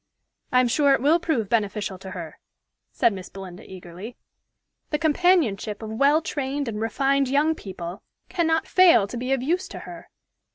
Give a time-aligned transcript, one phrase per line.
[0.51, 2.39] "I am sure it will prove beneficial to her,"
[2.91, 4.17] said Miss Belinda eagerly.
[4.89, 9.67] "The companionship of well trained and refined young people cannot fail to be of use
[9.67, 10.09] to her.